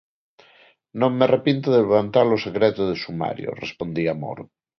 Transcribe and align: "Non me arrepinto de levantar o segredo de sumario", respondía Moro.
"Non 0.99 1.11
me 1.17 1.23
arrepinto 1.25 1.67
de 1.71 1.83
levantar 1.85 2.27
o 2.35 2.41
segredo 2.45 2.81
de 2.89 2.95
sumario", 3.03 3.49
respondía 3.63 4.19
Moro. 4.23 4.45